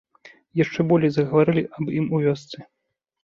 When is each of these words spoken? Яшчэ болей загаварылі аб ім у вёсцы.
Яшчэ 0.59 0.85
болей 0.91 1.11
загаварылі 1.17 1.63
аб 1.79 1.93
ім 1.99 2.05
у 2.17 2.21
вёсцы. 2.25 2.57